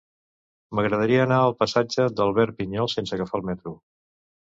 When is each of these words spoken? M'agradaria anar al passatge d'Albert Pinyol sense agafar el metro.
M'agradaria 0.79 1.19
anar 1.27 1.37
al 1.43 1.55
passatge 1.61 2.09
d'Albert 2.17 2.59
Pinyol 2.63 2.93
sense 2.97 3.19
agafar 3.19 3.43
el 3.43 3.51
metro. 3.55 3.81